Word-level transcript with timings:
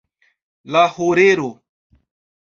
La 0.75 0.81
horero. 0.97 1.49